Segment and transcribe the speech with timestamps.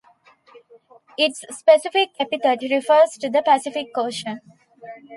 [1.15, 4.41] Its specific epithet refers to the Pacific Ocean.